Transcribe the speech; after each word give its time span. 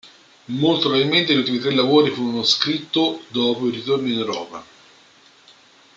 Molto 0.45 0.87
probabilmente 0.87 1.31
gli 1.31 1.37
ultimi 1.37 1.59
tre 1.59 1.75
lavori 1.75 2.09
furono 2.09 2.41
scritto 2.41 3.21
dopo 3.27 3.67
il 3.67 3.73
ritorno 3.75 4.07
in 4.07 4.17
Europa. 4.17 4.65